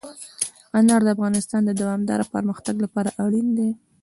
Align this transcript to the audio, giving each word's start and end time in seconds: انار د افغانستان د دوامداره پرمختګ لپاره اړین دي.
انار 0.79 1.01
د 1.03 1.07
افغانستان 1.15 1.61
د 1.65 1.71
دوامداره 1.81 2.25
پرمختګ 2.33 2.75
لپاره 2.85 3.09
اړین 3.23 3.47
دي. 3.57 3.69